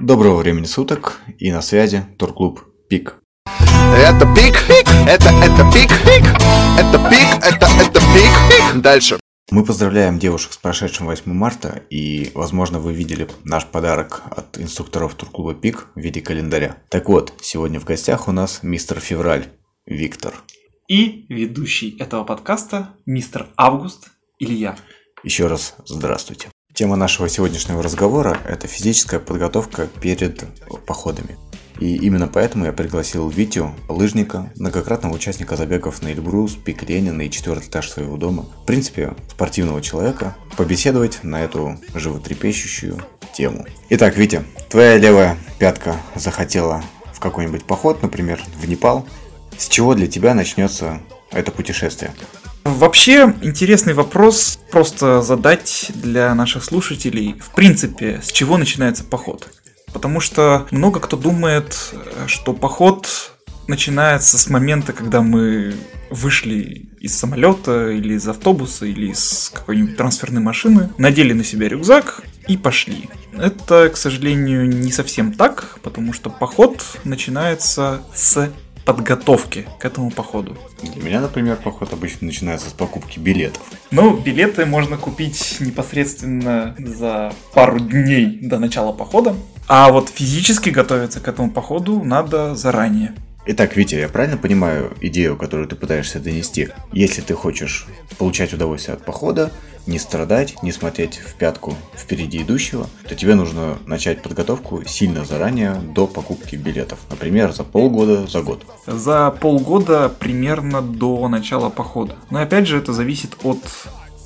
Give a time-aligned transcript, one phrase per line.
[0.00, 3.16] Доброго времени суток и на связи Турклуб Пик.
[3.96, 4.54] Это пик,
[5.08, 5.90] это, это пик,
[6.78, 8.80] это пик, это, это пик.
[8.80, 9.18] Дальше.
[9.50, 15.14] Мы поздравляем девушек с прошедшим 8 марта, и, возможно, вы видели наш подарок от инструкторов
[15.16, 16.76] Турклуба Пик в виде календаря.
[16.90, 19.46] Так вот, сегодня в гостях у нас мистер Февраль,
[19.84, 20.32] Виктор.
[20.86, 24.76] И ведущий этого подкаста мистер Август Илья.
[25.24, 26.50] Еще раз здравствуйте.
[26.78, 30.44] Тема нашего сегодняшнего разговора– это физическая подготовка перед
[30.86, 31.36] походами.
[31.80, 37.30] И именно поэтому я пригласил Витю, лыжника, многократного участника забегов на Эльбрус, Пик Ленина и
[37.32, 43.66] четвертый этаж своего дома, в принципе, спортивного человека, побеседовать на эту животрепещущую тему.
[43.88, 49.04] Итак, Витя, твоя левая пятка захотела в какой-нибудь поход, например, в Непал.
[49.56, 51.00] С чего для тебя начнется
[51.32, 52.12] это путешествие?
[52.68, 57.34] Вообще, интересный вопрос просто задать для наших слушателей.
[57.40, 59.48] В принципе, с чего начинается поход?
[59.94, 61.94] Потому что много кто думает,
[62.26, 63.32] что поход
[63.68, 65.74] начинается с момента, когда мы
[66.10, 72.22] вышли из самолета или из автобуса или из какой-нибудь трансферной машины, надели на себя рюкзак
[72.48, 73.08] и пошли.
[73.32, 78.50] Это, к сожалению, не совсем так, потому что поход начинается с
[78.88, 80.56] подготовки к этому походу.
[80.82, 83.60] Для меня, например, поход обычно начинается с покупки билетов.
[83.90, 89.36] Ну, билеты можно купить непосредственно за пару дней до начала похода.
[89.68, 93.12] А вот физически готовиться к этому походу надо заранее.
[93.50, 96.68] Итак, Витя, я правильно понимаю идею, которую ты пытаешься донести?
[96.92, 97.86] Если ты хочешь
[98.18, 99.50] получать удовольствие от похода,
[99.86, 105.76] не страдать, не смотреть в пятку впереди идущего, то тебе нужно начать подготовку сильно заранее
[105.76, 106.98] до покупки билетов.
[107.08, 108.66] Например, за полгода, за год.
[108.86, 112.16] За полгода примерно до начала похода.
[112.28, 113.62] Но опять же это зависит от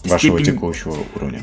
[0.04, 0.56] Вашего степени...
[0.56, 1.42] текущего уровня.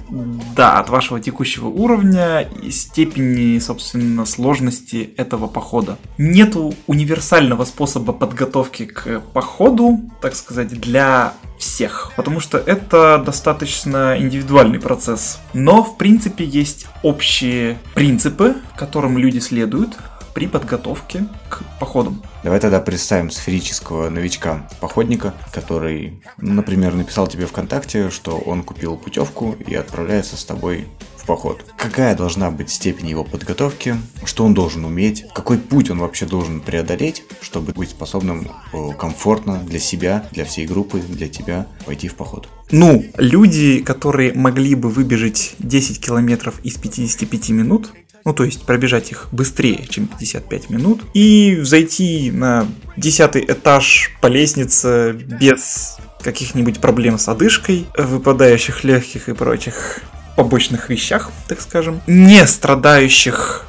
[0.56, 5.98] Да, от вашего текущего уровня и степени, собственно, сложности этого похода.
[6.18, 14.80] Нету универсального способа подготовки к походу, так сказать, для всех, потому что это достаточно индивидуальный
[14.80, 15.40] процесс.
[15.54, 19.98] Но, в принципе, есть общие принципы, которым люди следуют
[20.34, 22.22] при подготовке к походам.
[22.44, 29.76] Давай тогда представим сферического новичка-походника, который, например, написал тебе ВКонтакте, что он купил путевку и
[29.76, 31.66] отправляется с тобой в поход.
[31.78, 36.62] Какая должна быть степень его подготовки, что он должен уметь, какой путь он вообще должен
[36.62, 42.16] преодолеть, чтобы быть способным э, комфортно для себя, для всей группы, для тебя пойти в
[42.16, 42.48] поход.
[42.72, 47.92] Ну, люди, которые могли бы выбежать 10 километров из 55 минут,
[48.26, 54.28] ну то есть пробежать их быстрее, чем 55 минут, и зайти на 10 этаж по
[54.28, 60.02] лестнице без каких-нибудь проблем с одышкой, выпадающих легких и прочих
[60.36, 63.66] побочных вещах, так скажем, не страдающих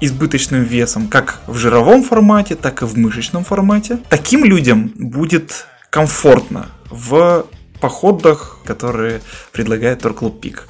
[0.00, 3.98] избыточным весом как в жировом формате, так и в мышечном формате.
[4.08, 7.46] Таким людям будет комфортно в
[7.80, 9.20] походах, которые
[9.52, 10.68] предлагает Торклуб Пик.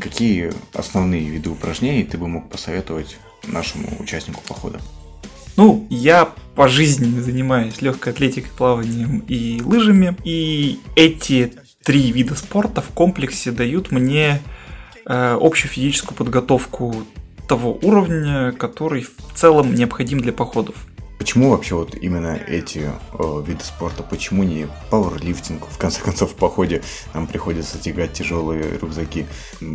[0.00, 4.80] Какие основные виды упражнений ты бы мог посоветовать нашему участнику похода?
[5.56, 10.16] Ну, я по жизни занимаюсь легкой атлетикой, плаванием и лыжами.
[10.24, 11.52] И эти
[11.84, 14.40] три вида спорта в комплексе дают мне
[15.06, 17.04] э, общую физическую подготовку
[17.48, 20.74] того уровня, который в целом необходим для походов.
[21.24, 24.02] Почему вообще вот именно эти э, виды спорта?
[24.02, 25.66] Почему не пауэрлифтинг?
[25.70, 26.82] В конце концов, в походе
[27.14, 29.24] нам приходится тягать тяжелые рюкзаки.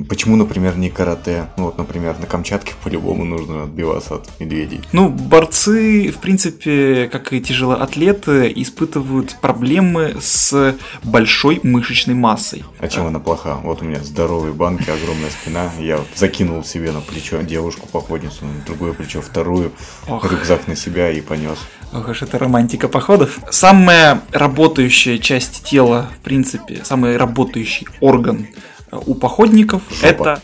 [0.08, 1.48] Почему, например, не карате?
[1.58, 4.82] Ну вот, например, на Камчатке по-любому нужно отбиваться от медведей.
[4.92, 12.64] Ну, борцы, в принципе, как и тяжелоатлеты, испытывают проблемы с большой мышечной массой.
[12.78, 13.56] А чем она плоха?
[13.56, 15.72] Вот у меня здоровые банки, огромная спина.
[15.80, 19.72] Я закинул себе на плечо девушку-походницу, на другое плечо вторую,
[20.08, 20.32] Ох.
[20.32, 21.58] рюкзак на себя и понес.
[21.94, 23.40] Ох уж это романтика походов.
[23.50, 28.48] Самая работающая часть тела, в принципе, самый работающий орган
[28.92, 30.06] э, у походников Жопа.
[30.06, 30.42] это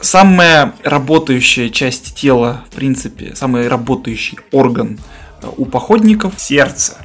[0.00, 4.98] самая работающая часть тела, в принципе, самый работающий орган
[5.42, 6.96] э, у походников сердце.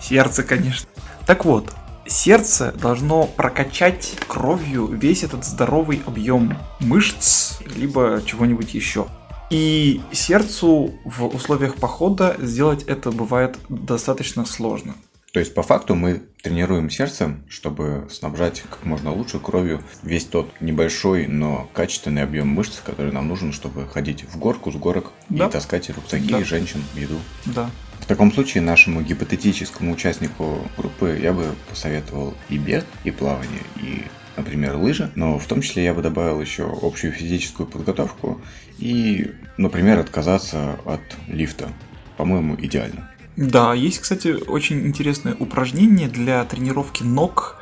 [0.00, 0.88] Сердце, конечно.
[1.26, 1.72] Так вот,
[2.06, 9.06] сердце должно прокачать кровью весь этот здоровый объем мышц, либо чего-нибудь еще.
[9.50, 14.94] И сердцу в условиях похода сделать это бывает достаточно сложно.
[15.32, 20.50] То есть, по факту, мы тренируем сердце, чтобы снабжать как можно лучше кровью весь тот
[20.60, 25.46] небольшой, но качественный объем мышц, который нам нужен, чтобы ходить в горку, с горок Да.
[25.46, 26.42] и таскать рюкзаки Да.
[26.42, 27.18] женщин в еду.
[27.44, 27.70] Да.
[28.00, 34.04] В таком случае нашему гипотетическому участнику группы я бы посоветовал и бег, и плавание, и
[34.36, 38.40] например, лыжи, но в том числе я бы добавил еще общую физическую подготовку
[38.78, 41.68] и, например, отказаться от лифта.
[42.16, 43.10] По-моему, идеально.
[43.36, 47.56] Да, есть, кстати, очень интересное упражнение для тренировки ног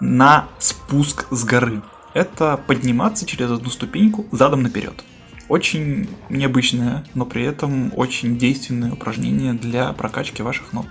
[0.00, 1.82] на спуск с горы.
[2.14, 5.04] Это подниматься через одну ступеньку задом наперед.
[5.48, 10.86] Очень необычное, но при этом очень действенное упражнение для прокачки ваших ног.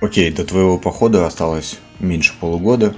[0.00, 2.94] Окей, до твоего похода осталось меньше полугода.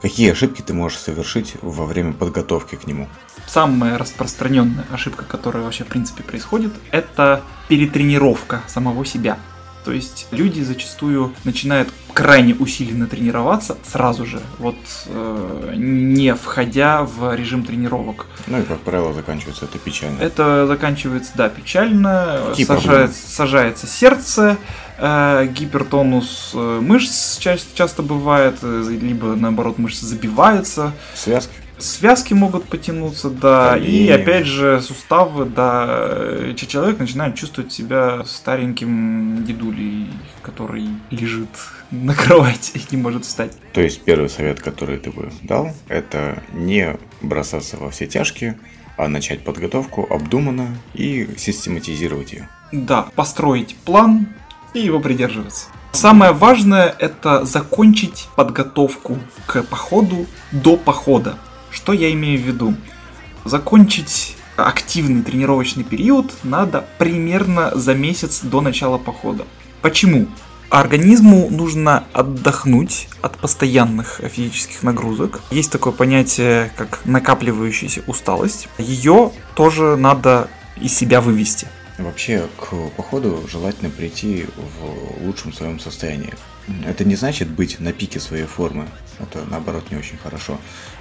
[0.00, 3.06] Какие ошибки ты можешь совершить во время подготовки к нему?
[3.46, 9.38] Самая распространенная ошибка, которая вообще в принципе происходит, это перетренировка самого себя.
[9.84, 14.76] То есть люди зачастую начинают крайне усиленно тренироваться сразу же, вот
[15.06, 18.26] э, не входя в режим тренировок.
[18.46, 20.20] Ну и, как правило, заканчивается это печально.
[20.20, 22.40] Это заканчивается, да, печально.
[22.50, 24.58] Какие Сажается, сажается сердце,
[25.00, 30.92] гипертонус э, мышц часто, часто бывает, э, либо наоборот мышцы забиваются.
[31.14, 31.52] Связки?
[31.78, 34.10] Связки могут потянуться, да, и Колени.
[34.10, 40.08] опять же суставы, да, э, человек начинает чувствовать себя стареньким дедулей,
[40.42, 41.48] который лежит
[41.90, 43.56] на кровати и не может встать.
[43.72, 48.58] То есть первый совет, который ты бы дал, это не бросаться во все тяжкие,
[48.98, 52.48] а начать подготовку обдуманно и систематизировать ее.
[52.72, 54.28] Да, построить план
[54.74, 55.66] и его придерживаться.
[55.92, 61.36] Самое важное это закончить подготовку к походу до похода.
[61.70, 62.74] Что я имею в виду?
[63.44, 69.46] Закончить активный тренировочный период надо примерно за месяц до начала похода.
[69.82, 70.26] Почему?
[70.68, 75.40] Организму нужно отдохнуть от постоянных физических нагрузок.
[75.50, 78.68] Есть такое понятие, как накапливающаяся усталость.
[78.78, 80.48] Ее тоже надо
[80.80, 81.66] из себя вывести.
[82.02, 86.34] Вообще, к походу желательно прийти в лучшем своем состоянии.
[86.86, 88.86] Это не значит быть на пике своей формы,
[89.18, 90.58] это наоборот не очень хорошо,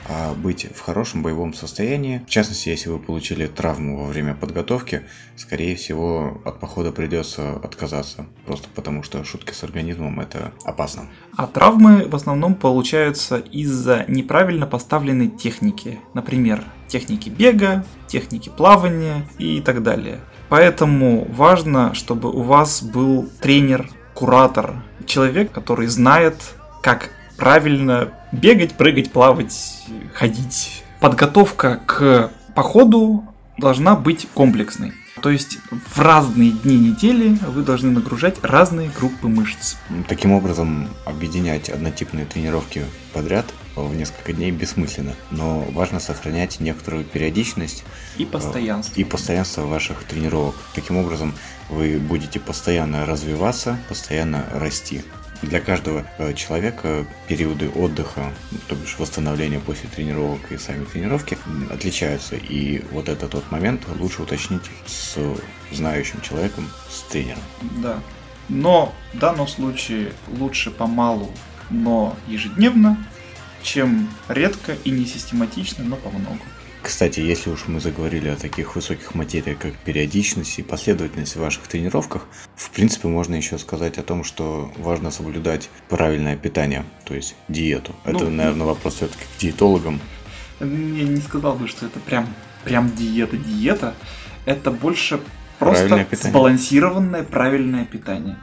[0.07, 2.23] а быть в хорошем боевом состоянии.
[2.25, 5.03] В частности, если вы получили травму во время подготовки,
[5.35, 11.07] скорее всего от похода придется отказаться, просто потому что шутки с организмом это опасно.
[11.37, 15.99] А травмы в основном получаются из-за неправильно поставленной техники.
[16.13, 20.19] Например, техники бега, техники плавания и так далее.
[20.49, 26.35] Поэтому важно, чтобы у вас был тренер, куратор, человек, который знает,
[26.81, 30.83] как правильно бегать, прыгать, плавать, ходить.
[30.99, 33.23] Подготовка к походу
[33.57, 34.93] должна быть комплексной.
[35.21, 39.75] То есть в разные дни недели вы должны нагружать разные группы мышц.
[40.07, 43.45] Таким образом, объединять однотипные тренировки подряд
[43.75, 47.83] в несколько дней бессмысленно, но важно сохранять некоторую периодичность
[48.17, 48.99] И постоянство.
[48.99, 50.55] и постоянство ваших тренировок.
[50.73, 51.33] Таким образом,
[51.69, 55.03] вы будете постоянно развиваться, постоянно расти.
[55.41, 58.33] Для каждого э, человека периоды отдыха,
[58.67, 61.37] то бишь восстановления после тренировок и сами тренировки
[61.71, 62.35] отличаются.
[62.35, 65.17] И вот это тот момент лучше уточнить с
[65.71, 67.41] знающим человеком, с тренером.
[67.81, 67.99] Да.
[68.49, 71.31] Но в данном случае лучше помалу,
[71.69, 72.97] но ежедневно,
[73.63, 76.39] чем редко и не систематично, но помногу.
[76.81, 81.67] Кстати, если уж мы заговорили о таких высоких материях, как периодичность и последовательность в ваших
[81.67, 82.25] тренировках,
[82.55, 87.93] в принципе, можно еще сказать о том, что важно соблюдать правильное питание, то есть диету.
[88.05, 89.99] Это, Ну, наверное, вопрос все-таки к диетологам.
[90.61, 92.27] Я не сказал бы, что это прям,
[92.63, 93.93] прям диета-диета.
[94.45, 95.19] Это больше
[95.59, 98.37] просто Правильное сбалансированное правильное питание.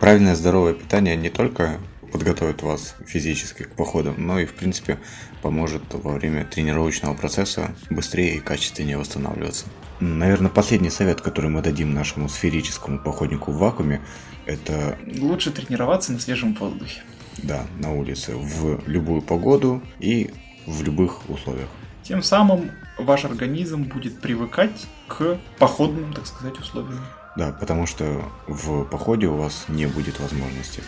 [0.00, 1.78] Правильное здоровое питание не только
[2.16, 4.98] подготовит вас физически к походу, но и, в принципе,
[5.42, 9.66] поможет во время тренировочного процесса быстрее и качественнее восстанавливаться.
[10.00, 14.00] Наверное, последний совет, который мы дадим нашему сферическому походнику в вакууме,
[14.46, 17.02] это Лучше тренироваться на свежем воздухе.
[17.42, 20.30] Да, на улице, в любую погоду и
[20.66, 21.68] в любых условиях.
[22.02, 27.04] Тем самым ваш организм будет привыкать к походным, так сказать, условиям.
[27.36, 30.82] Да, потому что в походе у вас не будет возможности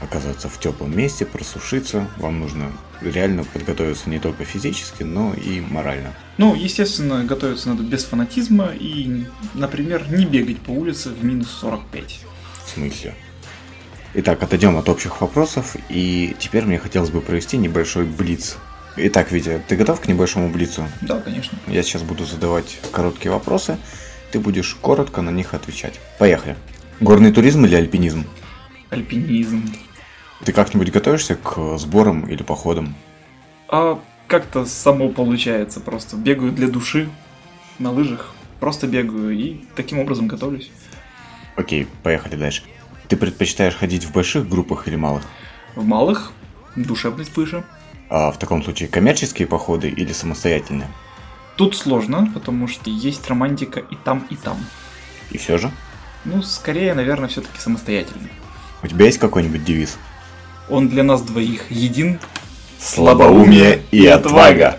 [0.00, 2.08] оказаться в теплом месте, просушиться.
[2.18, 6.12] Вам нужно реально подготовиться не только физически, но и морально.
[6.38, 12.20] Ну, естественно, готовиться надо без фанатизма и, например, не бегать по улице в минус 45.
[12.64, 13.14] В смысле?
[14.14, 18.56] Итак, отойдем от общих вопросов, и теперь мне хотелось бы провести небольшой блиц.
[18.96, 20.88] Итак, Витя, ты готов к небольшому блицу?
[21.02, 21.58] Да, конечно.
[21.66, 23.76] Я сейчас буду задавать короткие вопросы,
[24.32, 26.00] ты будешь коротко на них отвечать.
[26.18, 26.56] Поехали.
[27.00, 28.24] Горный туризм или альпинизм?
[28.88, 29.64] Альпинизм.
[30.44, 32.94] Ты как-нибудь готовишься к сборам или походам?
[33.68, 37.08] А как-то само получается, просто бегаю для души
[37.78, 40.70] на лыжах, просто бегаю и таким образом готовлюсь.
[41.56, 42.62] Окей, поехали дальше.
[43.08, 45.22] Ты предпочитаешь ходить в больших группах или малых?
[45.74, 46.32] В малых
[46.74, 47.64] душевность выше.
[48.08, 50.88] А в таком случае коммерческие походы или самостоятельные?
[51.56, 54.58] Тут сложно, потому что есть романтика и там, и там.
[55.30, 55.70] И все же?
[56.24, 58.28] Ну, скорее, наверное, все-таки самостоятельно.
[58.82, 59.96] У тебя есть какой-нибудь девиз?
[60.68, 62.18] Он для нас двоих един.
[62.78, 64.78] Слабоумие и отвага.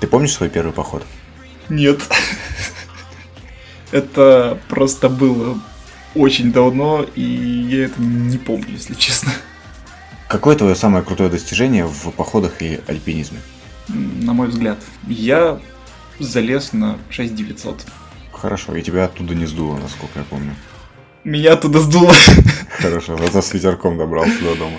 [0.00, 1.04] Ты помнишь свой первый поход?
[1.68, 2.00] Нет.
[3.90, 5.58] Это просто было
[6.14, 9.32] очень давно, и я это не помню, если честно.
[10.28, 13.38] Какое твое самое крутое достижение в походах и альпинизме?
[13.88, 15.60] На мой взгляд, я
[16.18, 17.84] залез на 6900.
[18.32, 20.54] Хорошо, и тебя оттуда не сдуло, насколько я помню.
[21.24, 22.12] Меня оттуда сдуло.
[22.78, 24.78] Хорошо, зато с ветерком добрался до дома.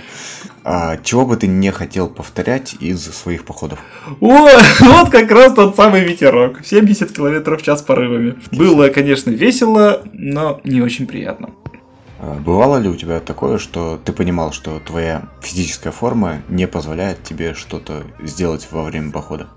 [0.64, 3.80] А, чего бы ты не хотел повторять из своих походов?
[4.20, 4.48] О,
[4.80, 6.62] вот как раз тот самый ветерок.
[6.66, 8.36] 70 км в час порывами.
[8.52, 11.52] Было, конечно, весело, но не очень приятно.
[12.20, 17.24] А, бывало ли у тебя такое, что ты понимал, что твоя физическая форма не позволяет
[17.24, 19.48] тебе что-то сделать во время похода?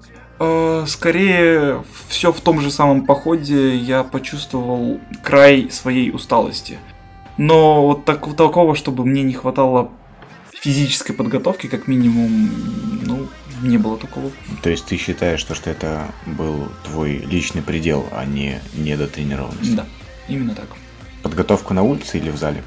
[0.40, 6.78] Э, скорее, все в том же самом походе я почувствовал край своей усталости.
[7.36, 9.90] Но вот так, такого, чтобы мне не хватало
[10.52, 12.50] физической подготовки, как минимум,
[13.02, 13.28] ну,
[13.62, 14.30] не было такого.
[14.62, 19.76] То есть ты считаешь, что, что это был твой личный предел, а не недотренированность?
[19.76, 19.86] Да,
[20.28, 20.68] именно так.
[21.22, 22.62] Подготовка на улице или в зале?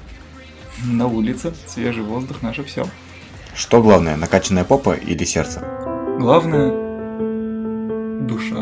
[0.85, 2.85] На улице, свежий воздух, наше все.
[3.55, 5.61] Что главное, накачанная попа или сердце?
[6.19, 6.86] Главное
[8.27, 8.55] душа.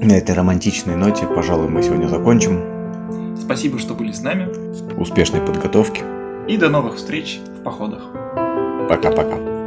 [0.00, 3.36] На этой романтичной ноте, пожалуй, мы сегодня закончим.
[3.40, 4.48] Спасибо, что были с нами.
[5.00, 6.02] Успешной подготовки.
[6.48, 8.02] И до новых встреч в походах.
[8.88, 9.57] Пока-пока.